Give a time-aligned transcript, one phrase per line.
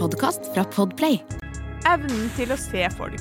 [0.00, 1.18] podkast fra Podplay.
[1.88, 3.20] Evnen til å se folk.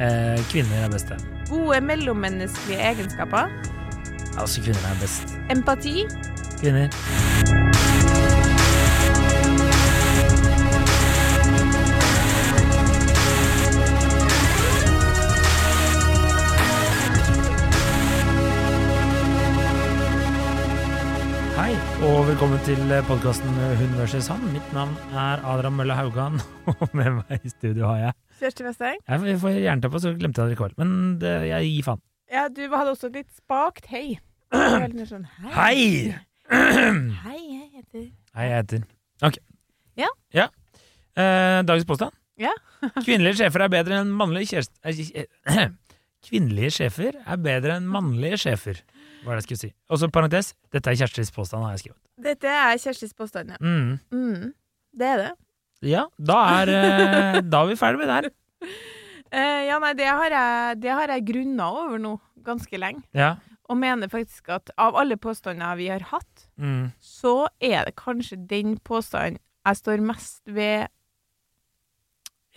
[0.00, 1.18] Eh, kvinner er beste.
[1.50, 3.52] Gode mellommenneskelige egenskaper.
[4.34, 5.36] Altså, kvinner er best.
[5.54, 6.08] Empati.
[6.58, 7.69] Kvinner.
[22.00, 24.40] Og velkommen til podkasten Hun versus han.
[24.54, 26.38] Mitt navn er Adrian Mølle Haugan,
[26.70, 29.00] og med meg i studio har jeg Kjersti Vesteng.
[29.04, 30.72] Jeg får jernteppe, så glemte jeg det likevel.
[30.80, 32.00] Men det, jeg gir faen.
[32.32, 34.16] Ja, du hadde også et litt spakt hei.
[34.50, 35.52] Sånn, hei.
[35.56, 35.82] Hei!
[37.26, 38.80] Hei, jeg heter Hei, jeg heter
[39.28, 39.36] Ok.
[40.00, 40.08] Ja.
[40.34, 40.48] ja.
[41.14, 42.16] Eh, dagens påstand.
[42.40, 42.50] Ja.
[43.04, 45.20] Kvinnelige sjefer er bedre enn mannlige kjærester...
[45.20, 45.68] eh,
[46.26, 48.80] Kvinnelige sjefer er bedre enn mannlige sjefer,
[49.24, 49.70] var det jeg skulle si.
[49.90, 52.00] Og så parentes, dette er Kjerstis påstand, har jeg skrevet.
[52.20, 53.58] Dette er Kjerstis påstand, ja.
[53.60, 53.98] Mm.
[54.12, 54.52] Mm,
[55.00, 55.30] det er det.
[55.90, 58.30] Ja, da er, eh, da er vi ferdig med det her.
[59.30, 63.04] Uh, ja, nei, det har jeg, det har jeg grunna over nå, ganske lenge.
[63.16, 63.36] Ja.
[63.70, 66.90] Og mener faktisk at av alle påstander vi har hatt, Mm.
[67.00, 70.90] så er det kanskje den påstanden jeg står mest ved.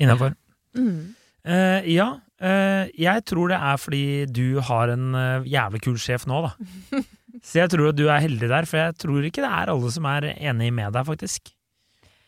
[0.02, 0.34] Innafor.
[0.76, 1.14] Mm.
[1.46, 2.08] Uh, ja,
[2.44, 6.54] jeg tror det er fordi du har en eh, jævlig kul sjef nå, da.
[7.44, 9.90] Så jeg tror at du er heldig der, for jeg tror ikke det er alle
[9.92, 11.52] som er enig med deg, faktisk.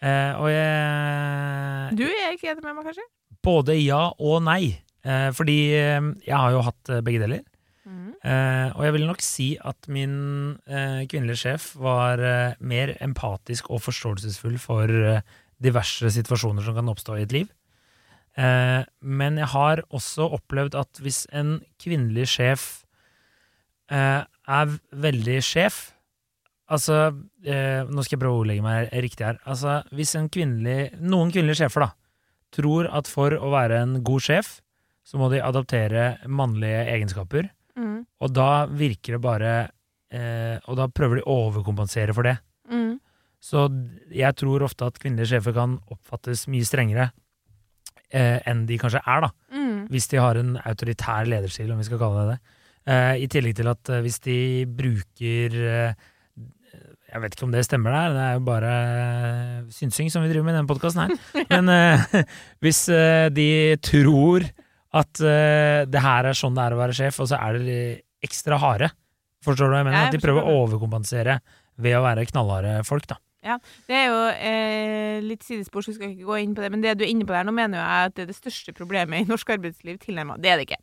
[0.04, 3.06] Eh, og jeg Du er ikke enig med meg, kanskje?
[3.46, 4.76] Både ja og nei.
[5.06, 7.44] Eh, fordi eh, jeg har jo hatt eh, begge deler.
[7.86, 8.16] Mm.
[8.26, 10.16] Eh, og jeg vil nok si at min
[10.66, 15.22] eh, kvinnelige sjef var eh, mer empatisk og forståelsesfull for eh,
[15.62, 17.52] diverse situasjoner som kan oppstå i et liv.
[18.36, 22.66] Eh, men jeg har også opplevd at hvis en kvinnelig sjef
[23.92, 25.92] eh, er veldig sjef
[26.66, 26.96] Altså,
[27.46, 29.36] eh, nå skal jeg prøve å ordlegge meg riktig her.
[29.46, 31.90] Altså, hvis en kvinnelig, noen kvinnelige sjefer da,
[32.58, 34.50] tror at for å være en god sjef,
[35.06, 38.06] så må de adaptere mannlige egenskaper, Mm.
[38.24, 39.50] og da virker det bare
[40.10, 42.38] eh, Og da prøver de å overkompensere for det.
[42.72, 43.02] Mm.
[43.44, 43.66] Så
[44.10, 47.10] jeg tror ofte at kvinnelige sjefer kan oppfattes mye strengere
[48.14, 49.32] eh, enn de kanskje er, da.
[49.56, 49.86] Mm.
[49.94, 52.60] Hvis de har en autoritær lederstil, om vi skal kalle det det.
[52.86, 54.38] Eh, I tillegg til at eh, hvis de
[54.70, 55.96] bruker eh,
[57.10, 60.30] Jeg vet ikke om det stemmer der, det er jo bare eh, synsing som vi
[60.30, 61.16] driver med i denne podkasten her.
[61.54, 62.22] Men eh,
[62.66, 62.84] hvis
[63.34, 63.50] de
[63.86, 64.46] tror
[64.96, 67.82] at eh, det her er sånn det er å være sjef, og så er det
[68.26, 68.92] ekstra harde.
[69.46, 70.00] Forstår du hva jeg mener?
[70.00, 71.40] Jeg At de prøver å overkompensere
[71.84, 73.18] ved å være knallharde folk, da.
[73.86, 76.72] Det er jo eh, litt sidespor, så vi skal ikke gå inn på det.
[76.74, 78.74] Men det du er inne på der, nå mener jeg at det er det største
[78.78, 80.40] problemet i norsk arbeidsliv Tilnærma.
[80.42, 80.82] Det er det ikke.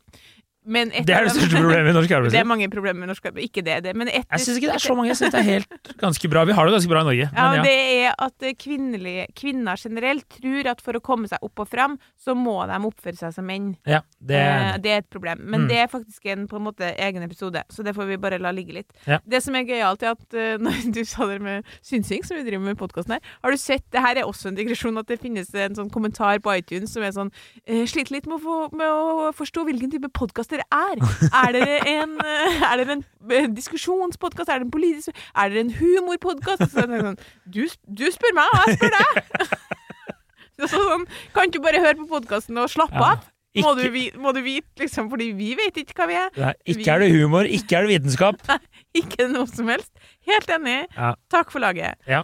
[0.65, 3.49] Men Det er det største problemet i norsk Det er mange problemer med norsk arbeidsliv.
[3.49, 3.95] Ikke det, det.
[3.95, 5.09] Men etter, Jeg syns ikke det er så mange.
[5.11, 6.43] Jeg syns det er helt ganske bra.
[6.47, 7.29] Vi har det ganske bra i Norge.
[7.33, 7.63] Ja, Men ja.
[7.63, 11.97] Det er at kvinnelige, kvinner generelt tror at for å komme seg opp og fram,
[12.19, 13.73] så må de oppføre seg som menn.
[13.85, 15.39] ja det, Eh, det er et problem.
[15.43, 15.67] Men Mm.
[15.69, 18.51] det er faktisk en på en måte egen episode, så det får vi bare la
[18.51, 18.91] ligge litt.
[19.07, 19.19] Ja.
[19.27, 22.43] Det som er gøyalt, er at eh, når du sa det med synsing, som vi
[22.43, 25.07] driver med i podkasten her, har du sett Det her er også en digresjon, at
[25.07, 27.31] det finnes en sånn kommentar på iTunes som er sånn
[27.67, 31.01] eh, Sliter litt med å, få, med å forstå hvilken type podkast dere er.
[31.41, 33.03] Er dere en, eh, er dere en
[33.33, 34.49] eh, diskusjonspodkast?
[34.53, 36.65] Er det en politisk Er dere en humorpodkast?
[36.73, 37.63] Sånn, du,
[38.01, 39.59] du spør meg, og jeg spør deg!
[40.73, 43.13] Sånn, kan ikke bare høre på podkasten og slappe Ja.
[43.15, 43.29] av?
[43.61, 46.29] Må, du, vi- må du vite, liksom, fordi vi vet ikke hva vi er.
[46.41, 48.39] Nei, ikke er det humor, ikke er det vitenskap.
[48.97, 49.89] Ikke noe som helst.
[50.29, 50.87] Helt enig.
[50.93, 51.11] Ja.
[51.33, 51.97] Takk for laget.
[52.09, 52.23] Ja.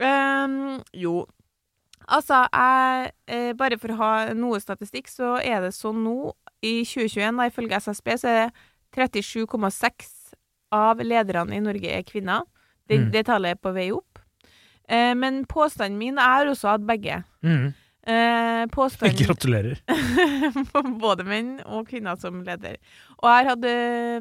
[0.00, 1.26] Um, jo.
[2.08, 6.32] Altså, jeg eh, Bare for å ha noe statistikk, så er det sånn nå,
[6.62, 8.50] i 2021, da, ifølge SSB, så er
[8.94, 10.34] det 37,6
[10.72, 12.42] av lederne i Norge er kvinner.
[12.88, 13.10] Det, Mm.
[13.12, 14.18] det tallet er på vei opp.
[14.88, 17.22] Eh, men påstanden min er også at begge.
[17.42, 17.72] Mm.
[18.06, 19.78] Eh, påstanden Gratulerer.
[21.00, 22.76] Både menn og kvinner som leder.
[23.22, 23.66] Og jeg har hatt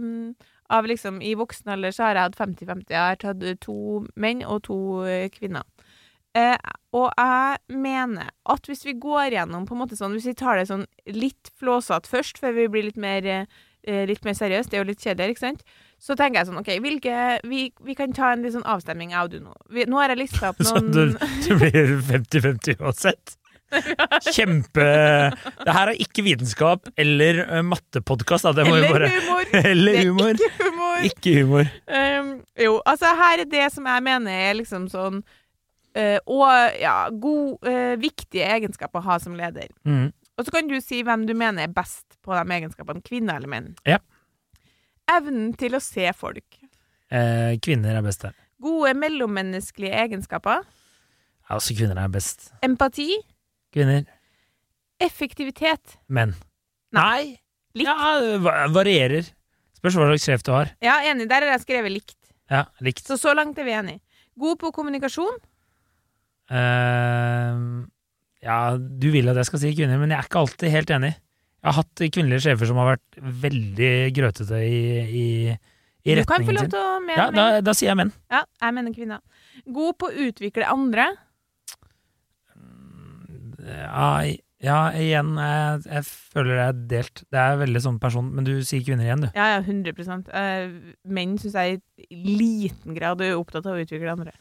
[0.01, 0.35] mm,
[0.69, 2.85] av liksom, I voksen alder så har jeg hatt 50-50.
[2.93, 4.77] Jeg har tatt eh, to menn og to
[5.09, 5.63] eh, kvinner.
[6.37, 6.57] Eh,
[6.93, 10.59] og jeg mener at hvis vi går gjennom på en måte sånn Hvis vi tar
[10.59, 14.77] det sånn litt flåsete først, før vi blir litt mer eh, Litt mer seriøst, det
[14.77, 15.63] er jo litt kjedelig, ikke sant?
[15.97, 19.25] Så tenker jeg sånn, ok, hvilke Vi, vi kan ta en litt sånn avstemning, jeg
[19.25, 19.55] og du nå.
[19.73, 23.35] Vi, nå har jeg lista opp Så du, du blir 50-50 uansett.
[24.33, 24.85] Kjempe
[25.65, 28.65] Det her er ikke vitenskap eller uh, mattepodkast, da.
[28.65, 29.51] Må vi Eller bare humor!
[29.73, 30.33] Eller er humor.
[30.37, 31.03] Ikke humor!
[31.09, 31.75] Ikke humor.
[31.85, 35.37] Um, jo, altså her er det som jeg mener er liksom sånn eh,
[36.27, 39.67] Og ja, god, eh, viktige egenskaper å ha som leder.
[39.85, 40.11] Mm.
[40.37, 43.47] Og så kan du si hvem du mener er best på de egenskapene, kvinner eller
[43.51, 43.73] menn.
[43.89, 43.97] Ja.
[45.11, 46.59] Evnen til å se folk.
[47.11, 48.35] Eh, kvinner er best der.
[48.61, 50.61] Gode mellommenneskelige egenskaper.
[51.49, 52.51] Ja, også kvinner er best.
[52.63, 53.09] Empati.
[53.73, 54.05] Kvinner.
[55.01, 55.97] Effektivitet.
[56.11, 56.35] Menn.
[56.95, 57.39] Nei.
[57.77, 57.87] Likt.
[57.87, 59.27] Ja, va- varierer.
[59.79, 60.71] Spørs hva slags sjef du har.
[60.83, 61.27] Ja, enig.
[61.29, 62.17] Der har jeg skrevet likt.
[62.51, 63.05] Ja, likt.
[63.07, 64.01] Så så langt er vi enige.
[64.39, 65.37] God på kommunikasjon.
[66.49, 67.63] Eh,
[68.45, 71.13] ja, du vil at jeg skal si kvinner, men jeg er ikke alltid helt enig.
[71.59, 75.29] Jeg har hatt kvinnelige sjefer som har vært veldig grøtete i, i,
[76.07, 78.13] i Du kan få lov til å mene Ja, da, da sier jeg menn.
[78.31, 79.41] Ja, jeg mener kvinner.
[79.67, 81.09] God på å utvikle andre.
[83.59, 84.05] Ja,
[84.63, 87.23] ja igjen, jeg, jeg føler det er delt.
[87.27, 89.29] Det er veldig sånn person, men du sier kvinner igjen, du.
[89.35, 90.71] Ja, ja, 100 eh,
[91.11, 94.31] Menn syns jeg i liten grad er opptatt av å utvikle andre.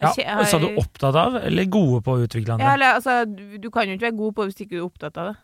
[0.00, 2.72] Ja, og så og Sa du opptatt av, eller gode på å utvikle Ja, andre?
[2.74, 3.16] eller, altså,
[3.60, 5.36] du, kan jo ikke være god på hvis ikke du er opptatt av det.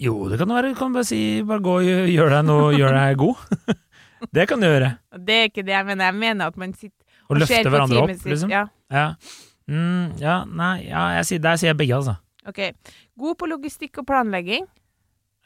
[0.00, 0.72] Jo, det kan du være.
[0.72, 3.36] Du kan bare si bare gå og gjør- deg noe, gjør deg god.
[4.34, 4.90] det kan du gjøre.
[5.28, 6.04] Det er ikke det jeg mener.
[6.10, 8.24] Jeg mener at man sitter Og ser løfte på hverandre opp, sitt.
[8.32, 8.50] liksom.
[8.50, 9.08] Ja, Ja.
[9.64, 12.16] Mm, ja, nei, ja, jeg der sier jeg begge, altså.
[12.46, 12.58] ok.
[13.16, 14.66] God på logistikk og planlegging.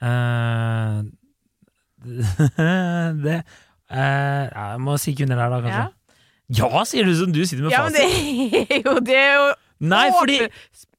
[0.02, 1.02] Uh,
[3.24, 3.36] det
[3.90, 5.84] uh, Jeg må si kvinner der, da, kanskje.
[5.84, 5.86] Ja,
[6.52, 8.04] sier du som du sitter med Ja, men det
[8.72, 9.48] er jo det er jo
[9.78, 10.38] Nei, fordi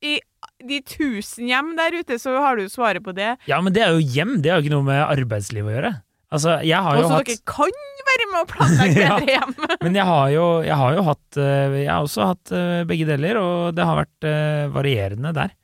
[0.08, 0.20] I
[0.64, 3.34] de tusen hjem der ute, så har du svaret på det.
[3.48, 5.92] Ja, men det er jo hjem, det har jo ikke noe med arbeidslivet å gjøre.
[6.30, 7.80] Altså, jeg har jo hatt dere kan
[8.10, 9.16] være med å planlegge Ja.
[9.18, 9.56] bedre hjem.
[9.84, 13.08] Men jeg har jo, jeg har jo hatt eh, Jeg har også hatt eh, begge
[13.10, 15.56] deler, og det har vært eh, varierende der.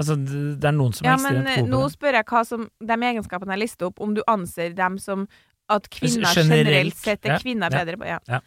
[0.00, 1.94] Altså, det er noen som Ja, er men ekstremt gode nå på det.
[1.98, 5.26] spør jeg hva som De egenskapene jeg lister opp, om du anser dem som
[5.70, 8.08] at kvinner Generelt, generelt sett er kvinner ja, bedre på.
[8.08, 8.18] Ja.
[8.26, 8.40] ja.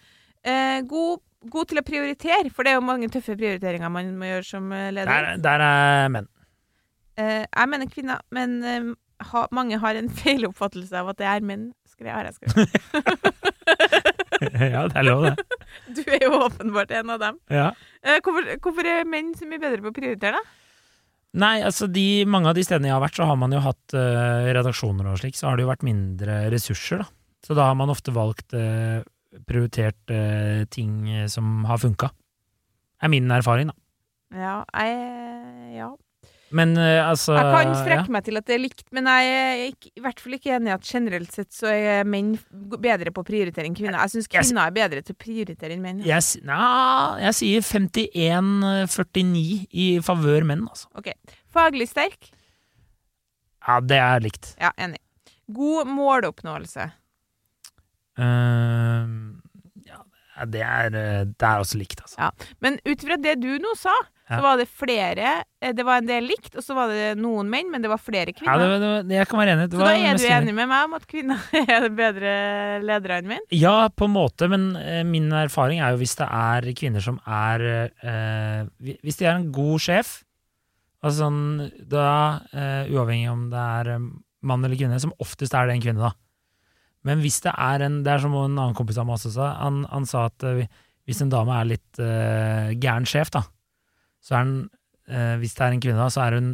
[0.44, 4.31] Eh, god, god til å prioritere, for det er jo mange tøffe prioriteringer man må
[4.31, 5.12] gjøre som eh, leder.
[5.12, 6.28] Der, der er menn.
[7.19, 8.90] Eh, jeg mener kvinner, men eh,
[9.31, 11.69] ha, mange har en feiloppfattelse av at det er menn.
[11.94, 12.74] Skrev, har jeg skrevet.
[14.74, 15.62] ja, det er lov, det.
[15.98, 17.40] Du er jo åpenbart en av dem.
[17.54, 17.69] Ja.
[18.04, 20.60] Eh, hvorfor, hvorfor er menn så mye bedre på å prioritere, da?
[21.34, 23.95] Nei, altså de, mange av de stedene jeg har vært, så har man jo hatt
[23.98, 27.07] eh, redaksjoner og slik, så har det jo vært mindre ressurser, da.
[27.44, 29.01] Så da har man ofte valgt eh,
[29.47, 32.12] prioritert eh, ting eh, som har funka.
[33.03, 33.75] Er min erfaring, da.
[34.33, 35.94] Ja, jeg Ja.
[36.53, 37.77] Men eh, altså Jeg kan ja.
[37.81, 40.51] strekke meg til at det er likt, men jeg er ikke, i hvert fall ikke
[40.53, 42.35] enig i at generelt sett så er menn
[42.77, 43.97] bedre på å prioritere enn kvinner.
[44.06, 46.03] Jeg syns kvinner er bedre til å prioritere enn menn.
[46.06, 46.59] Jeg, na,
[47.25, 50.91] jeg sier 51-49 i favør menn, altså.
[51.00, 51.09] Ok.
[51.53, 52.30] Faglig sterk?
[53.65, 54.53] Ja, det er likt.
[54.62, 55.01] Ja, enig.
[55.53, 56.91] God måloppnåelse?
[58.18, 59.13] Eh,
[59.89, 60.01] ja,
[60.50, 60.89] det er,
[61.30, 62.31] det er også likt, altså.
[62.63, 63.94] Men ut ifra det du nå sa,
[64.24, 64.38] Ja.
[64.38, 65.31] så var det flere
[65.62, 68.00] eh, Det var en del likt, og så var det noen menn, men det var
[68.00, 68.77] flere Ja, kvinner.
[68.80, 69.65] det, det, jeg kan være enig.
[69.69, 71.42] Det så da er du enig med meg om at kvinner
[71.75, 72.31] er bedre
[72.88, 73.44] ledere enn menn?
[73.51, 77.19] Ja, på en måte, men eh, min erfaring er jo hvis det er kvinner som
[77.27, 78.63] er eh,
[79.04, 80.21] Hvis de er en god sjef,
[81.04, 81.42] altså sånn
[81.92, 82.07] da
[82.56, 84.06] eh, Uavhengig om det er eh,
[84.48, 86.16] mann eller kvinne, som oftest er det en kvinne, da.
[87.03, 89.50] Men hvis det er en Det er som en annen kompis av meg også sa.
[89.63, 90.63] Han, han sa at uh,
[91.07, 93.41] hvis en dame er litt uh, gæren sjef, da,
[94.23, 94.69] så er den
[95.11, 96.53] uh, Hvis det er en kvinne, da, så er hun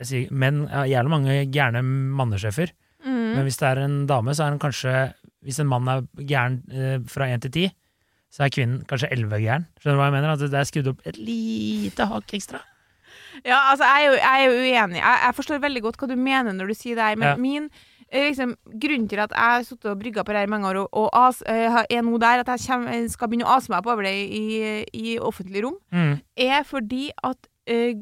[0.00, 2.72] jeg sier, Menn ja, Jævlig mange gærne mannesjefer.
[3.04, 3.42] Men Mm.
[3.44, 4.92] hvis det er en dame, så er hun kanskje
[5.44, 7.64] Hvis en mann er gæren uh, fra én til ti,
[8.32, 9.66] så er kvinnen kanskje elleve gæren.
[9.78, 10.32] Skjønner du hva jeg mener?
[10.32, 12.60] At det er skrudd opp et lite hakk ekstra.
[13.44, 14.98] Ja, altså, jeg er jo, jeg er jo uenig.
[15.02, 17.36] Jeg, jeg forstår veldig godt hva du mener når du sier det her, men Ja.
[17.36, 17.68] min
[18.14, 20.80] liksom, Grunnen til at jeg har sittet og brygga på det her i mange år,
[20.84, 23.82] og, og as, eh, er nå der at jeg kjem- skal begynne å ase meg
[23.84, 26.20] på over det i, i offentlig rom, Mm.
[26.36, 27.94] er fordi at uh,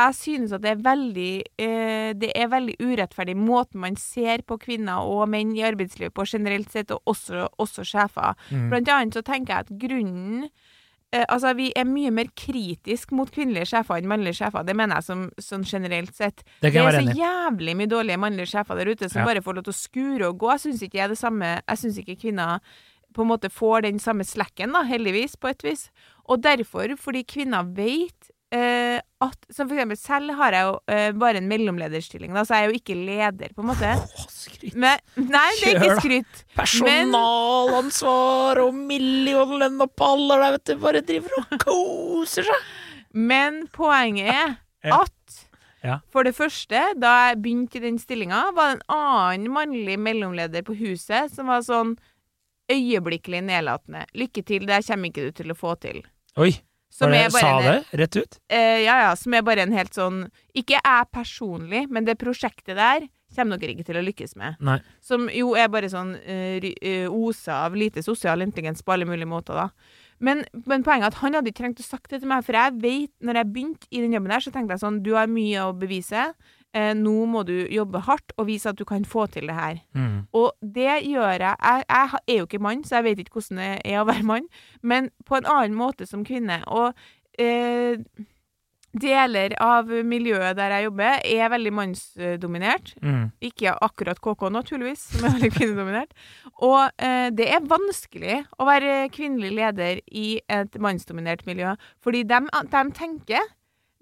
[0.00, 4.56] jeg synes at det er veldig uh, Det er veldig urettferdig måten man ser på
[4.58, 8.32] kvinner og menn i arbeidslivet på generelt sett, og også, også sjefer.
[8.50, 8.70] Mm.
[8.70, 10.50] Blant annet så tenker jeg at grunnen eh,
[11.12, 14.62] Altså, vi er mye mer kritisk mot kvinnelige sjefer enn mannlige sjefer.
[14.66, 16.44] Det mener jeg som, sånn generelt sett.
[16.62, 19.26] Det Det er så jævlig mye dårlige mannlige sjefer der ute som Ja.
[19.26, 20.50] bare får lov til å skure og gå.
[20.52, 22.60] Jeg syns ikke jeg er det samme Jeg syns ikke kvinner
[23.12, 25.90] på en måte får den samme slekken, da, heldigvis, på et vis.
[26.28, 31.10] Og derfor, fordi kvinner vet eh, at Som for eksempel, selv har jeg jo eh,
[31.12, 33.90] bare en mellomlederstilling, da, så jeg er jo ikke leder, på en måte.
[34.00, 34.74] Åh, skryt.
[34.74, 36.44] Men, nei, det er Kjør ikke skryt.
[36.56, 40.74] Personalansvar og millionlønn og paller der, vet du.
[40.82, 42.60] Bare driver og koser seg.
[43.12, 45.02] Men poenget er Ja.
[45.02, 45.46] at
[45.84, 45.98] Ja.
[46.12, 50.62] for det første, da jeg begynte i den stillinga, var det en annen mannlig mellomleder
[50.62, 51.96] på huset som var sånn
[52.70, 54.06] øyeblikkelig nedlatende.
[54.14, 56.04] 'Lykke til, det her kommer ikke du til å få til'.
[56.36, 56.52] Oi,
[56.90, 58.38] Som det, sa en- det rett ut?
[58.50, 62.76] Eh, ja, ja, som er bare en helt sånn Ikke jeg personlig, men det prosjektet
[62.76, 64.56] der kommer dere ikke til å lykkes med.
[64.58, 64.80] Nei.
[65.00, 69.54] Som jo er bare sånn uh, osa av lite sosial intelligens på alle mulige måter,
[69.54, 69.68] da.
[70.18, 72.58] Men, men poenget er at han hadde ikke trengt å sagt det til meg, for
[72.58, 75.30] jeg vet, når jeg begynte i den jobben der, så tenkte jeg sånn Du har
[75.30, 76.26] mye å bevise.
[76.76, 79.80] Eh, nå må du jobbe hardt og vise at du kan få til det her.
[79.94, 80.26] Mm.
[80.38, 81.54] Og det gjør jeg.
[81.62, 84.26] jeg Jeg er jo ikke mann, så jeg vet ikke hvordan det er å være
[84.26, 84.46] mann,
[84.82, 86.60] men på en annen måte som kvinne.
[86.70, 86.94] Og
[87.38, 87.98] eh,
[88.90, 92.94] deler av miljøet der jeg jobber, er veldig mannsdominert.
[93.02, 93.30] Mm.
[93.50, 96.14] Ikke akkurat KK, naturligvis, som er veldig kvinnedominert.
[96.62, 102.44] Og eh, det er vanskelig å være kvinnelig leder i et mannsdominert miljø, fordi de,
[102.94, 103.42] tenker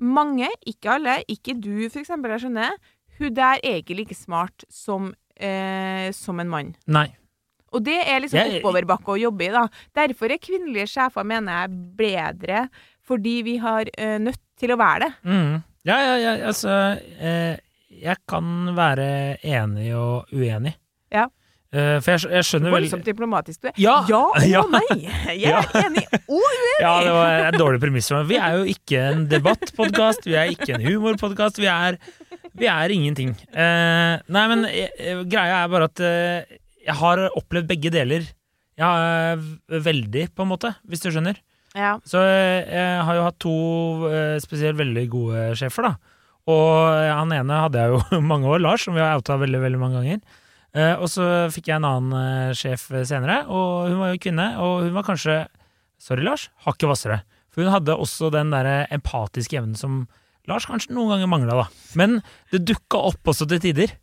[0.00, 2.76] mange, ikke alle, ikke du eksempel, jeg skjønner,
[3.18, 6.74] hun der er ikke like smart som, eh, som en mann.
[6.86, 7.08] Nei.
[7.72, 9.66] Og det er liksom Jeg- oppoverbakke å jobbe i, da.
[9.94, 12.68] Derfor er kvinnelige sjefer, mener jeg, bedre,
[13.04, 15.12] fordi vi har eh, nødt til å være det.
[15.24, 15.64] Mm.
[15.84, 17.56] Ja, ja, ja, altså eh,
[17.90, 20.74] Jeg kan være enig og uenig.
[21.10, 21.26] Ja.
[21.68, 23.74] Eh, for jeg, jeg skjønner vel Voldsomt diplomatisk du er.
[23.76, 23.96] Ja!
[24.08, 24.62] Ja og Ja.
[24.72, 25.02] nei!
[25.36, 26.76] Jeg er enig og uenig!
[26.80, 28.08] Ja, det var et dårlig premiss.
[28.30, 31.60] Vi er jo ikke en debattpodkast, vi er ikke en humorpodkast.
[31.60, 31.68] Vi,
[32.62, 33.34] vi er ingenting.
[33.52, 36.56] Uh, nei, men uh, greia er bare at uh,
[36.88, 38.24] jeg har opplevd begge deler.
[38.78, 39.34] Ja,
[39.68, 41.40] veldig, på en måte, hvis du skjønner.
[41.74, 41.96] Ja.
[42.06, 43.54] Så jeg har jo hatt to
[44.40, 46.14] spesielt veldig gode sjefer, da.
[46.48, 49.80] Og han ene hadde jeg jo mange år, Lars, som vi har outa veldig, veldig
[49.82, 50.22] mange ganger.
[50.76, 54.48] Eh, og så fikk jeg en annen eh, sjef senere, og hun var jo kvinne,
[54.60, 55.38] og hun var kanskje
[55.98, 56.48] Sorry, Lars.
[56.62, 57.22] Hakket hvassere.
[57.50, 60.04] For hun hadde også den der empatiske evnen som
[60.46, 61.64] Lars kanskje noen ganger mangla, da.
[61.98, 62.20] Men
[62.52, 63.96] det dukka opp også til tider.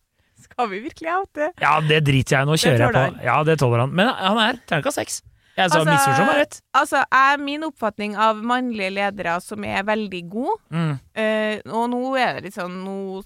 [0.44, 1.48] Skal vi virkelig oute?
[1.64, 3.06] Ja, det driter jeg i, nå kjører jeg på.
[3.26, 3.96] Ja, det tåler han.
[3.96, 5.22] Men han er terningkast seks.
[5.56, 6.58] Jeg sa Altså, misforstå meg rett.
[6.76, 10.92] Altså, er min oppfatning av mannlige ledere som er veldig gode Mm.
[11.16, 13.24] uh, Og nå er det litt sånn Nå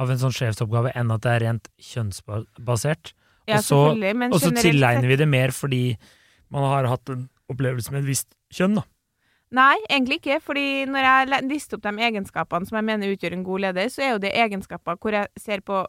[0.00, 3.12] Av en sånn sjefsoppgave enn at det er rent kjønnsbasert.
[3.48, 5.96] Ja, Og så- men Og så tilegner vi det mer fordi
[6.50, 8.82] man har hatt en opplevelse med et visst kjønn, da.
[9.52, 10.40] Nei, egentlig ikke.
[10.40, 14.02] Fordi når jeg lister opp de egenskapene som jeg mener utgjør en god leder, så
[14.02, 15.86] er jo det egenskaper hvor jeg ser på,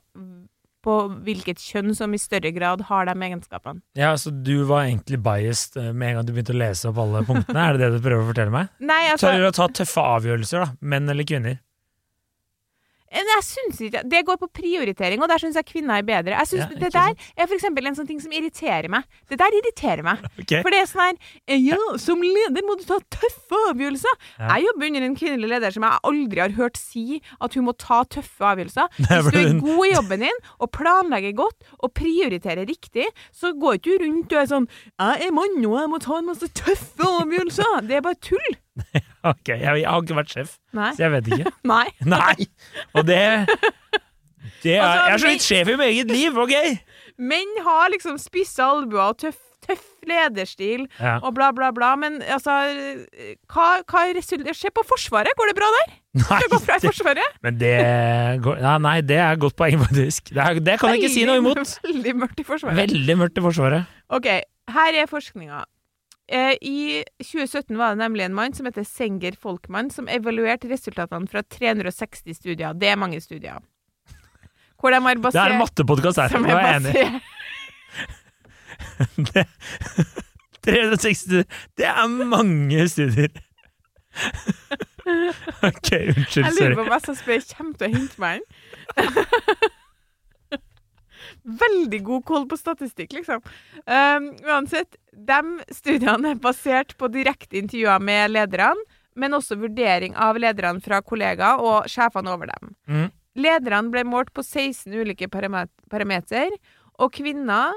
[0.85, 3.81] på hvilket kjønn som i større grad har de egenskapene.
[3.97, 7.01] Ja, Så du var egentlig biased eh, med en gang du begynte å lese opp
[7.03, 7.65] alle punktene?
[7.67, 8.71] Er det det du prøver å fortelle meg?
[8.79, 10.77] Nei, altså Tør å ta tøffe avgjørelser, da.
[10.81, 11.59] Menn eller kvinner?
[13.11, 16.37] Eh, Jeg synes ikke Det går på prioritering, og der syns jeg kvinner er bedre.
[16.39, 19.03] Jeg synes Ja, Det der er for eksempel en sånn ting som irriterer meg.
[19.29, 20.19] Det der irriterer meg.
[20.41, 20.61] Okay.
[20.63, 24.15] For det er sånn her eh, Ja, som leder må du ta tøffe avgjørelser.
[24.39, 24.55] Ja.
[24.55, 27.75] Jeg jobber under en kvinnelig leder som jeg aldri har hørt si at hun må
[27.77, 28.87] ta tøffe avgjørelser.
[28.97, 33.77] Hvis du er god i jobben din og planlegger godt og prioriterer riktig, så går
[33.79, 34.67] ikke du rundt og er sånn
[34.99, 37.87] 'Jeg er mann, og jeg må ta en masse tøffe avgjørelser'.
[37.87, 38.51] Det er bare tull.
[39.31, 40.89] Ok, jeg, jeg har ikke vært sjef, Nei.
[40.97, 41.51] så jeg vet ikke.
[41.73, 41.85] Nei.
[42.15, 42.47] Nei!
[42.97, 43.19] Og det,
[44.63, 46.57] det er, Altså, Jeg er så litt sjef i mitt eget liv, ok?
[47.21, 49.37] Menn har liksom spisse albuer og tøff,
[49.67, 51.19] tøff lederstil Ja.
[51.21, 51.91] og bla, bla, bla.
[51.99, 52.55] Men altså
[53.51, 54.05] Hva, hva?
[54.57, 55.93] Se på Forsvaret, går det bra der?
[56.21, 57.75] Nei, Det men det
[58.43, 60.33] går, Nei, det er godt poeng, faktisk.
[60.33, 61.77] Det, er, det kan jeg ikke si noe imot.
[61.85, 62.81] Veldig mørkt i Forsvaret.
[62.81, 63.93] Veldig mørkt i Forsvaret.
[64.09, 64.27] Ok,
[64.75, 65.61] her er forskninga.
[66.31, 71.27] Eh, I 2017 var det nemlig en mann som heter Senger Folkmann, som evaluerte resultatene
[71.27, 72.73] fra 360 studier.
[72.73, 73.59] Det er mange studier.
[74.79, 77.21] Hvor de har Det er en basert mattepodkast her, nå er jeg enig.
[79.33, 79.47] basert
[80.63, 81.43] 360
[81.77, 83.29] Det er mange studier.
[85.67, 86.31] ok, unnskyld.
[86.31, 86.47] Sorry.
[86.47, 88.47] Jeg lurer på om SSB kommer til å hente meg inn.
[91.41, 93.41] Veldig god koll på statistikk, liksom.
[93.85, 95.39] Um, uansett, de
[95.73, 98.85] studiene er basert på direkte intervjuer med lederne,
[99.19, 102.75] men også vurdering av lederne fra kollegaer og sjefene over dem.
[102.87, 103.09] Mm.
[103.35, 106.59] lederne ble målt på 16 ulike parameter, parametere,
[106.99, 107.73] og kvinner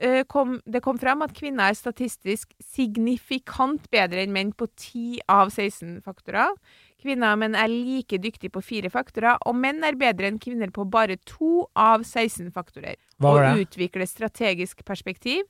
[0.00, 5.24] eh, kom, Det kom fram at kvinner er statistisk signifikant bedre enn menn på 10
[5.28, 6.54] av 16 faktorer.
[6.98, 10.72] Kvinner og menn er like dyktige på fire faktorer, og menn er bedre enn kvinner
[10.74, 12.98] på bare to av 16 faktorer.
[13.22, 15.44] Hva var og å utvikle strategisk perspektiv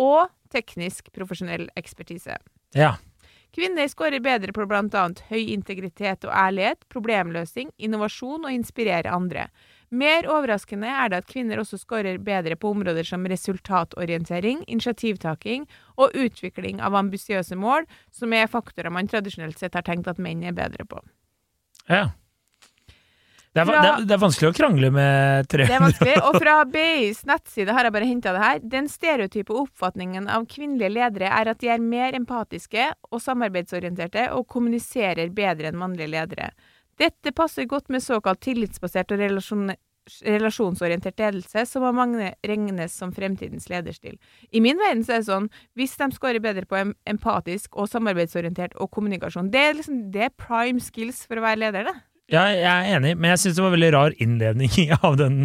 [0.00, 2.36] og teknisk profesjonell ekspertise.
[2.76, 2.98] Ja.
[3.54, 5.04] Kvinner scorer bedre på bl.a.
[5.30, 9.48] høy integritet og ærlighet, problemløsning, innovasjon og inspirere andre.
[9.90, 15.64] Mer overraskende er det at kvinner også scorer bedre på områder som resultatorientering, initiativtaking
[15.98, 20.44] og utvikling av ambisiøse mål, som er faktorer man tradisjonelt sett har tenkt at menn
[20.46, 21.02] er bedre på.
[21.90, 22.10] ja.
[23.50, 26.12] Det er, Fra- det, er, det er vanskelig å krangle med tre Det er vanskelig.
[26.22, 28.60] Og fra BIs nettside har jeg bare henta det her.
[28.62, 34.46] Den stereotype oppfatningen av kvinnelige ledere er at de er mer empatiske og samarbeidsorienterte og
[34.54, 36.52] kommuniserer bedre enn mannlige ledere.
[37.00, 39.70] Dette passer godt med såkalt tillitsbasert og relasjon
[40.26, 44.16] relasjonsorientert ledelse, som av mange regnes som fremtidens lederstil.
[44.50, 48.74] I min verden så er det sånn, hvis de scorer bedre på empatisk og samarbeidsorientert
[48.80, 51.96] og kommunikasjon, det er liksom det er prime skills for å være leder, det.
[52.30, 55.40] Ja, jeg er enig, men jeg syns det var veldig rar innledning av, den,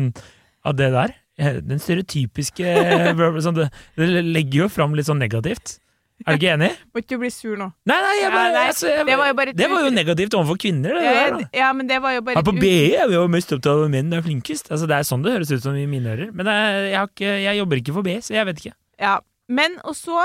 [0.66, 1.16] av det der.
[1.38, 2.76] Eh, Den stereotypiske
[3.46, 5.80] sånn, det, det legger jo fram litt sånn negativt.
[6.24, 6.70] Er du ikke enig?
[6.96, 7.68] Må ikke du bli sur nå.
[7.90, 10.58] Nei, nei, jeg Ja, nei, altså, jeg, det var bare det var jo negativt overfor
[10.64, 10.96] kvinner.
[10.96, 13.26] Det Ja, der, ja, men det var jo bare Her på BI er vi jo
[13.32, 14.72] mest opptatt av menn er flinkest.
[14.72, 16.32] Altså, det er sånn det høres ut som i mine ører.
[16.32, 18.76] Men er, jeg, har ikke, jeg jobber ikke for BI, så jeg vet ikke.
[19.04, 19.18] Ja.
[19.52, 20.24] Men, og så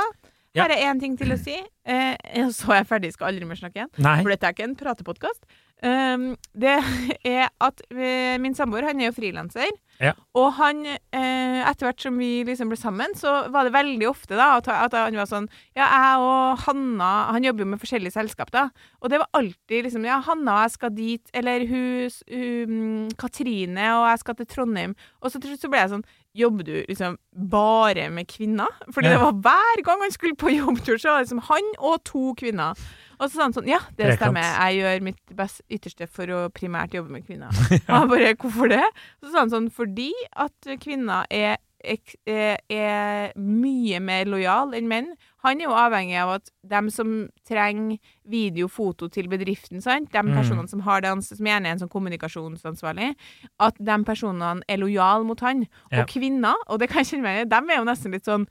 [0.57, 1.59] har jeg én ting til å si.
[1.59, 2.15] Eh,
[2.55, 3.93] så er jeg ferdig, skal aldri mer snakke igjen.
[3.99, 4.21] Nei.
[4.23, 5.43] For dette er ikke en pratepodkast.
[5.83, 6.75] Um, det
[7.25, 9.71] er at eh, min samboer, han er jo frilanser.
[10.01, 10.13] Ja.
[10.37, 14.37] Og han, eh, etter hvert som vi liksom ble sammen, så var det veldig ofte
[14.37, 18.15] da at, at han var sånn Ja, jeg og Hanna Han jobber jo med forskjellige
[18.15, 18.63] selskap, da.
[19.05, 21.35] Og det var alltid liksom Ja, Hanna og jeg skal dit.
[21.37, 24.97] Eller hun, hun Katrine og jeg skal til Trondheim.
[25.21, 26.07] Og så så ble jeg sånn
[26.39, 27.17] Jobber du liksom
[27.51, 28.71] bare med kvinner?
[28.95, 29.19] Fordi Ja.
[29.19, 32.33] det var hver gang han skulle på jobbtur, så var det liksom han og to
[32.39, 32.79] kvinner.
[33.21, 34.45] Og så sa han sånn Ja, det stemmer.
[34.71, 37.52] Jeg gjør mitt best ytterste for å primært jobbe med kvinner.
[37.89, 38.85] Og han bare Hvorfor det?
[39.21, 45.13] Så sa han sånn Fordi at kvinner er, er, er mye mer lojal enn menn.
[45.45, 47.13] Han er jo avhengig av at dem som
[47.49, 47.97] trenger
[48.28, 50.11] video, foto til bedriften, sant?
[50.13, 50.35] de Mm.
[50.37, 53.15] personene som har det som gjerne er en sånn kommunikasjonsansvarlig,
[53.59, 55.65] at de personene er lojale mot han.
[55.91, 56.02] Ja.
[56.02, 58.28] Og kvinner, og det kan jeg kjenne meg igjen i, dem er jo nesten litt
[58.28, 58.45] sånn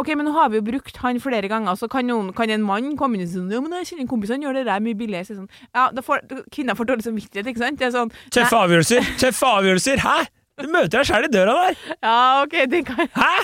[0.00, 2.62] Ok, men nå har vi jo brukt han flere ganger, så kan, noen, kan en
[2.64, 4.66] mann komme inn og si sånn Ja, men jeg kjenner en kompis, han gjør det
[4.70, 5.26] der mye billigere.
[5.28, 6.22] Så sånn, ja, da får,
[6.54, 7.78] kvinner får dårlig samvittighet, ikke sant?
[7.82, 9.10] Det er sånn Tøffe avgjørelser!
[9.20, 10.00] Tøffe avgjørelser!
[10.06, 10.14] Hæ?!
[10.62, 11.76] Du møter deg sjæl i døra der!
[12.04, 13.34] Ja, ok, det kan Hæ?!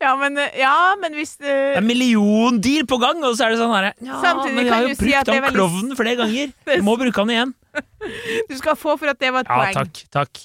[0.00, 3.54] Ja, men, ja, men hvis Det er en million milliondeal på gang, og så er
[3.54, 5.54] det sånn herre Ja, Samtidig men jeg kan har jo si brukt er han veldig-
[5.56, 6.52] klovnen flere ganger!
[6.74, 7.54] Du må bruke han igjen.
[8.50, 9.78] du skal få for at det var et Ja, poeng.
[9.80, 10.02] takk.
[10.12, 10.42] Takk.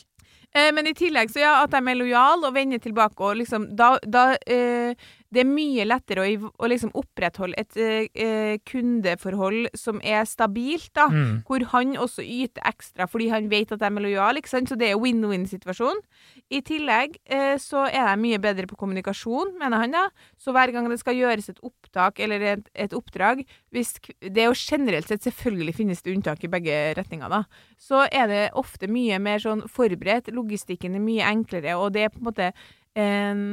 [0.55, 3.67] Eh, men i tillegg så ja, at de er lojale og vender tilbake og liksom
[3.77, 4.95] Da, da eh,
[5.29, 10.89] Det er mye lettere å, å liksom opprettholde et eh, eh, kundeforhold som er stabilt,
[10.97, 11.05] da.
[11.13, 11.33] Mm.
[11.45, 14.71] Hvor han også yter ekstra fordi han vet at de er lojale, ikke sant.
[14.71, 16.01] Så det er win-win-situasjon.
[16.49, 20.07] I tillegg eh, så er de mye bedre på kommunikasjon, mener han da.
[20.41, 23.43] Så hver gang det skal gjøres et opptak eller et, et oppdrag
[23.75, 27.43] hvis, Det er jo generelt sett, selvfølgelig finnes det unntak i begge retninger, da.
[27.77, 30.33] Så er det ofte mye mer sånn forberedt.
[30.33, 33.45] Logistikken er mye enklere, og det er på en måte eh,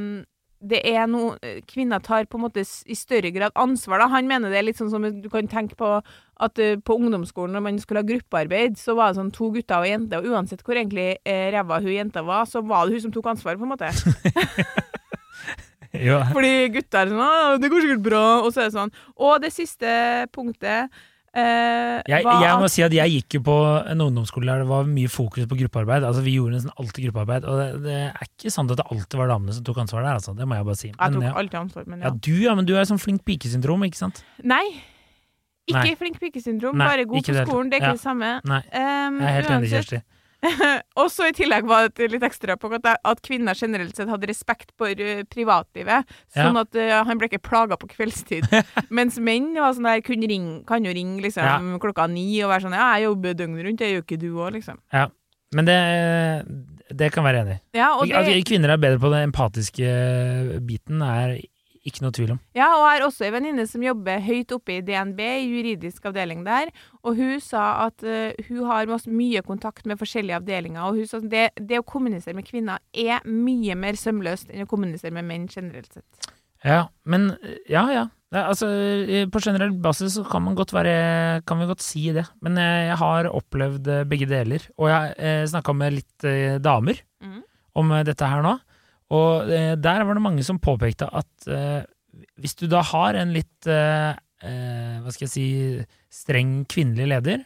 [0.71, 1.37] det er noe
[1.69, 4.03] Kvinner tar på en måte i større grad ansvar.
[4.03, 4.11] da.
[4.13, 7.57] Han mener det er litt sånn som du kan tenke på at uh, på ungdomsskolen
[7.57, 10.29] når man skulle ha gruppearbeid, så var det sånn to gutter og ei jente, og
[10.35, 13.57] uansett hvor egentlig eh, ræva hun jenta var, så var det hun som tok ansvar,
[13.57, 13.93] på en måte.
[16.37, 18.97] Fordi gutta er sånn 'Det går sikkert bra', og så er det sånn.
[19.17, 19.89] Og det siste
[20.33, 20.93] punktet
[21.37, 23.57] eh, Jeg, jeg må si at jeg gikk jo på
[23.93, 26.05] en ungdomsskole der det var mye fokus på gruppearbeid.
[26.09, 29.19] Altså Vi gjorde nesten alltid gruppearbeid, og det, det er ikke sant at det alltid
[29.21, 30.35] var damene som tok ansvar der, altså.
[30.39, 30.89] Det må jeg bare si.
[30.93, 32.15] Jeg Men, tok alltid ansvar, men ja, ja.
[32.29, 34.25] du, ja, men du er sånn flink pike-syndrom, ikke sant?
[34.43, 34.65] Nei.
[35.67, 35.95] Ikke Nei.
[35.99, 37.71] flink pikesyndrom, bare god på skolen.
[37.73, 37.97] Det er ikke Ja.
[37.99, 38.29] det samme.
[38.47, 40.03] Nei, Um, jeg er helt enig, uansett- Kjersti.
[41.01, 44.29] Og så i tillegg var det litt ekstra på at, at kvinner generelt sett hadde
[44.31, 46.07] respekt for uh, privatlivet.
[46.35, 46.65] Sånn Ja.
[46.67, 48.47] at uh, han ble ikke plaga på kveldstid.
[48.97, 51.59] Mens menn var sånn der, kunne ringe, kan jo ringe liksom, Ja.
[51.83, 54.51] klokka ni og være sånn Ja, jeg jobber døgnet rundt, det gjør ikke du òg,
[54.59, 54.81] liksom.
[55.55, 55.77] Men det,
[56.99, 57.61] det kan være enig i.
[57.79, 59.91] Ja, det, kvinner er bedre på den empatiske
[60.67, 61.37] biten, er
[61.87, 62.41] ikke noe tvil om.
[62.57, 66.09] ja, og jeg har også ei venninne som jobber høyt oppe i DNB, i juridisk
[66.11, 66.73] avdeling der,
[67.03, 71.21] og hun sa at uh, hun har mye kontakt med forskjellige avdelinger, og hun sa
[71.23, 75.29] at det, det å kommunisere med kvinner er mye mer sømløst enn å kommunisere med
[75.29, 76.31] menn generelt sett.
[76.65, 77.35] Ja, men
[77.71, 78.07] Ja, ja.
[78.37, 78.67] Altså,
[79.07, 82.25] eh, på generell basis så kan man godt være Kan vi godt si det.
[82.43, 84.65] Men eh, jeg har opplevd begge deler.
[84.77, 86.27] Og jeg snakka med litt
[86.61, 87.39] damer mm.
[87.79, 88.57] om dette her nå.
[89.15, 91.83] Og eh, der var det mange som påpekte at eh,
[92.41, 94.15] hvis du da har en litt eh,
[94.47, 95.47] Hva skal jeg si
[96.13, 97.45] streng kvinnelig leder,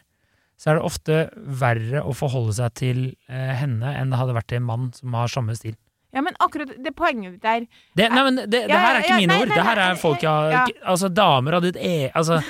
[0.59, 1.15] så er det ofte
[1.59, 2.99] verre å forholde seg til
[3.31, 5.77] henne enn det hadde vært til en mann som har samme stil.
[6.11, 9.03] Ja, men akkurat det poenget ditt der Det, nei, men det, det Ja, her er
[9.05, 9.51] ikke ja, mine nei, ord.
[9.51, 10.63] nei, Det her er folk jeg har ja.
[10.93, 12.41] Altså, damer av ditt, e, altså,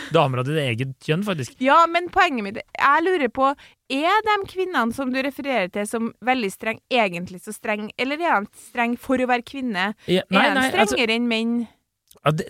[0.50, 1.54] ditt eget kjønn, faktisk.
[1.62, 3.52] Ja, men poenget mitt Jeg lurer på
[3.92, 8.48] Er de kvinnene som du refererer til som veldig streng, egentlig så streng, eller er
[8.48, 9.92] de streng for å være kvinne?
[10.08, 11.56] Nei, er de nei, altså, enn menn?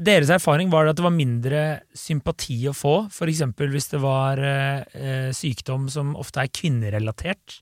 [0.04, 1.60] deres erfaring var at det var mindre
[1.96, 2.96] sympati å få,
[3.32, 7.62] eksempel hvis det var eh, eh, sykdom som ofte er kvinnerelatert,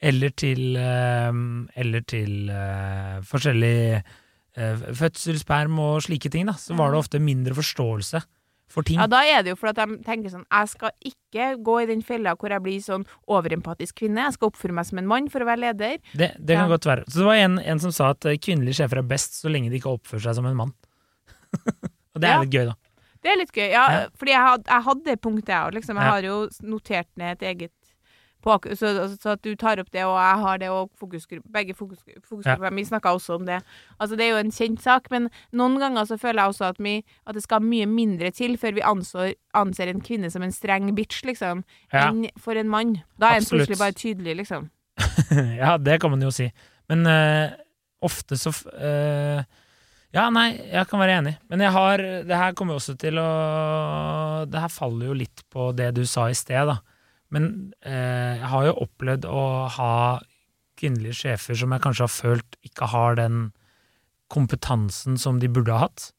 [0.00, 1.32] eller til, eh,
[1.82, 4.02] eller til eh, forskjellig
[4.98, 8.20] fødsel, sperm og slike ting, da, så var det ofte mindre forståelse
[8.68, 8.98] for ting.
[8.98, 11.86] Ja, da er det jo for at de tenker sånn Jeg skal ikke gå i
[11.86, 14.24] den fella hvor jeg blir sånn overempatisk kvinne.
[14.26, 15.98] Jeg skal oppføre meg som en mann for å være leder.
[16.12, 16.72] Det, det kan Ja.
[16.74, 17.04] godt være.
[17.06, 19.70] Så det var en, en som sa at eh, kvinnelige sjefer er best så lenge
[19.70, 20.74] de ikke oppfører seg som en mann.
[22.14, 22.40] og det er Ja.
[22.42, 22.74] litt gøy, da.
[23.22, 23.68] Det er litt gøy.
[23.70, 24.02] Ja, Ja.
[24.18, 25.74] fordi jeg, had, jeg hadde det punktet, jeg òg.
[25.78, 25.96] Liksom.
[25.96, 27.72] Jeg har jo notert ned et eget
[28.44, 31.74] på, så, så at du tar opp det, og jeg har det, og fokusgruppe, begge
[31.74, 33.58] fokus, fokusgrupper Vi snakka også om det.
[33.98, 36.78] Altså, det er jo en kjent sak, men noen ganger så føler jeg også at,
[36.78, 36.94] vi,
[37.26, 40.90] at det skal mye mindre til før vi anser, anser en kvinne som en streng
[40.96, 42.08] bitch, liksom, Ja.
[42.08, 42.98] enn for en mann.
[43.18, 44.70] Da er en plutselig bare tydelig, liksom.
[45.62, 46.50] ja, det kan man jo si.
[46.88, 47.56] Men eh,
[48.02, 49.42] ofte så eh,
[50.14, 51.34] Ja, nei, jeg kan være enig.
[51.50, 53.26] Men jeg har Det her kommer jo også til å
[54.48, 56.78] Det her faller jo litt på det du sa i sted, da.
[57.34, 57.48] Men
[57.84, 59.44] eh, jeg har jo opplevd å
[59.76, 59.94] ha
[60.78, 63.48] kvinnelige sjefer som jeg kanskje har følt ikke har den
[64.32, 66.10] kompetansen som de burde ha hatt.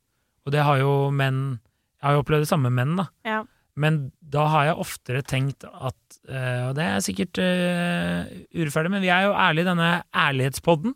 [0.45, 1.59] Og det har jo menn
[1.99, 3.05] Jeg har jo opplevd det samme med menn, da.
[3.27, 3.39] Ja.
[3.79, 8.23] Men da har jeg oftere tenkt at eh, Og det er sikkert uh,
[8.55, 10.95] urettferdig, men vi er jo ærlige i denne ærlighetspodden.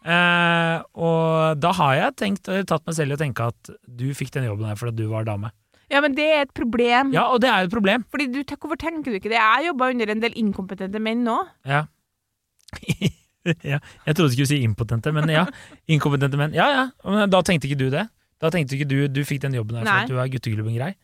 [0.00, 4.32] Eh, og da har jeg tenkt, tatt meg selv i å tenke at du fikk
[4.32, 5.52] den jobben her fordi du var dame.
[5.90, 7.10] Ja, men det er et problem.
[7.14, 8.04] Ja, og det er et problem.
[8.10, 9.40] Fordi du, Hvorfor tenker du ikke det?
[9.40, 11.36] Jeg jobba under en del inkompetente menn nå.
[11.66, 11.84] Ja.
[13.72, 13.80] ja.
[14.06, 15.46] Jeg trodde du skulle si impotente, men ja.
[15.90, 16.54] Inkompetente menn.
[16.54, 16.84] Ja, ja.
[17.04, 18.06] Men da tenkte ikke du det?
[18.40, 20.94] Da tenkte ikke du du fikk den jobben der fordi du er gutteklubben grei?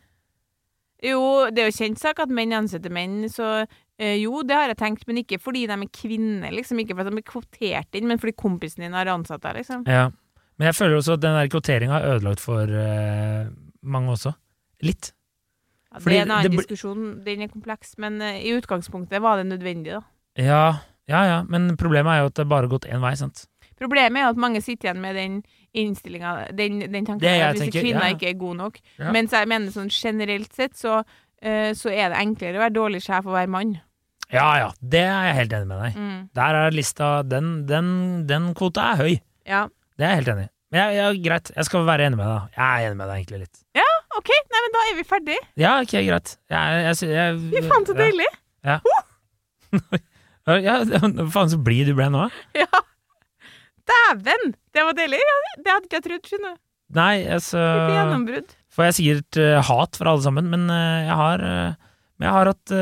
[1.04, 4.70] Jo, det er jo kjent sak at menn ansetter menn, så øh, jo, det har
[4.72, 6.80] jeg tenkt, men ikke fordi de er kvinner, liksom.
[6.80, 9.84] Ikke fordi de er kvotert inn, men fordi kompisen din har ansatt deg, liksom.
[9.90, 10.08] Ja.
[10.56, 13.52] Men jeg føler også at den der kvoteringa har ødelagt for øh,
[13.84, 14.32] mange også.
[14.84, 15.12] Litt.
[15.92, 19.46] Ja, det er en annen diskusjon, den er kompleks, men eh, i utgangspunktet var det
[19.48, 20.02] nødvendig, da.
[20.36, 20.64] Ja,
[21.08, 21.36] ja, ja.
[21.48, 23.46] Men problemet er jo at det bare har gått én vei, sant.
[23.76, 25.38] Problemet er jo at mange sitter igjen med den
[25.76, 28.16] innstillinga, den, den tanken Det at hvis kvinner ja.
[28.16, 28.78] ikke er god nok.
[28.98, 29.12] Ja.
[29.12, 33.02] Mens jeg mener sånn generelt sett, så, uh, så er det enklere å være dårlig
[33.04, 33.76] sjef og være mann.
[34.32, 35.98] Ja ja, det er jeg helt enig med deg.
[36.00, 36.22] Mm.
[36.34, 37.88] Der er lista Den, den,
[38.26, 39.12] den kvota er høy.
[39.46, 39.66] Ja.
[39.94, 40.52] Det er jeg helt enig i.
[40.72, 42.56] Men jeg, jeg, greit, jeg skal være enig med deg.
[42.56, 43.60] Jeg er enig med deg egentlig litt.
[44.16, 45.38] OK, nei, men da er vi ferdig.
[45.60, 46.36] Ja, ok, greit.
[46.52, 48.28] Jeg, jeg, jeg, Fy faen, så deilig!
[48.66, 48.80] Ja,
[50.66, 50.76] ja,
[51.34, 52.28] faen så blid du ble nå.
[52.62, 52.84] Ja.
[53.86, 54.54] Dæven!
[54.74, 55.18] Det var deilig.
[55.22, 56.62] Ja, det hadde ikke jeg trodd, skjønner du.
[56.96, 58.54] Nei, altså gjennombrudd.
[58.74, 62.34] Får jeg sikkert uh, hat fra alle sammen, men uh, jeg har uh, Men jeg
[62.36, 62.74] har hatt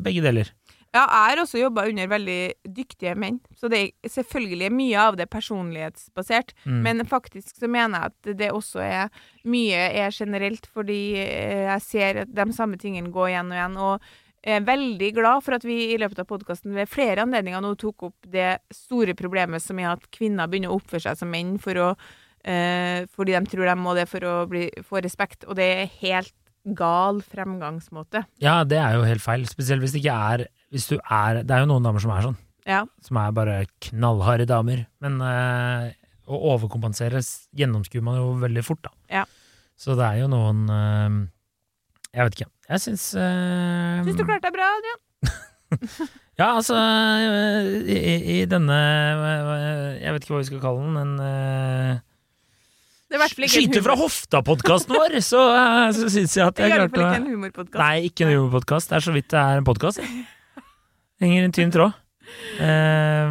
[0.00, 0.48] begge deler.
[0.90, 5.18] Ja, jeg har også jobba under veldig dyktige menn, så det er selvfølgelig mye av
[5.20, 6.50] det personlighetsbasert.
[6.64, 6.80] Mm.
[6.82, 11.84] Men faktisk så mener jeg at det også er mye er generelt, fordi eh, jeg
[11.86, 13.78] ser at de samme tingene går igjen og igjen.
[13.86, 14.10] Og
[14.42, 17.76] jeg er veldig glad for at vi i løpet av podkasten ved flere anledninger nå
[17.78, 21.54] tok opp det store problemet som er at kvinner begynner å oppføre seg som menn
[21.62, 21.88] for å,
[22.42, 25.98] eh, fordi de tror de må det for å bli, få respekt, og det er
[26.00, 26.34] helt
[26.76, 28.26] gal fremgangsmåte.
[28.42, 29.46] Ja, det er jo helt feil.
[29.48, 32.22] Spesielt hvis det ikke er hvis du er Det er jo noen damer som er
[32.28, 32.38] sånn.
[32.68, 32.84] Ja.
[33.02, 33.56] Som er bare
[33.88, 34.84] knallharde damer.
[35.02, 35.90] Men eh,
[36.30, 37.22] å overkompensere
[37.58, 38.92] gjennomskuer man jo veldig fort, da.
[39.10, 39.24] Ja.
[39.80, 41.20] Så det er jo noen eh,
[42.14, 42.50] Jeg vet ikke.
[42.70, 45.00] Jeg syns uh, Syns du klarte deg bra, Adrian?
[46.40, 50.96] Ja, altså eh, i, i- denne eh, Jeg vet ikke hva vi skal kalle den.
[51.02, 51.98] En eh,
[53.10, 55.16] en Skyter fra hofta-podkasten vår!
[55.26, 55.40] Så,
[55.98, 57.80] så syns jeg at Det er jeg i hvert fall klarte ikke å en humorpodkast.
[57.82, 58.92] Nei, ikke en humorpodkast.
[58.92, 59.98] Det er så vidt det er en podkast.
[61.20, 61.92] Henger i en tynn tråd.
[62.62, 63.30] Eh,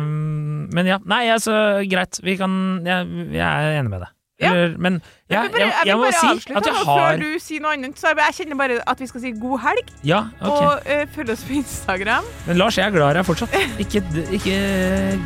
[0.75, 0.99] men ja.
[1.09, 1.53] Nei, altså,
[1.89, 2.19] greit.
[2.23, 2.51] Vi kan
[2.85, 4.15] Jeg, jeg er enig med deg.
[4.39, 4.53] Ja.
[4.53, 4.93] Eller, men
[5.27, 7.59] jeg, Jeg jeg, jeg jeg må bare si avslutte at jeg har før du sier
[7.63, 7.97] noe annet.
[7.99, 10.47] Så jeg, jeg kjenner bare at vi skal si god helg, Ja, okay.
[10.47, 12.23] og uh, følg oss på Instagram.
[12.47, 13.51] Men Lars, jeg er glad i deg fortsatt.
[13.83, 13.99] Ikke,
[14.39, 14.55] ikke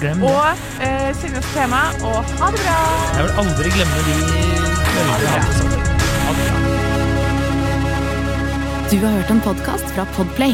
[0.01, 0.31] glem det.
[0.31, 0.45] Og
[0.81, 2.79] uh, send oss tema, og ha det bra!
[3.19, 4.15] Jeg vil aldri glemme de
[4.89, 5.81] kveldene.
[8.89, 10.53] Du har hørt en podkast fra Podplay.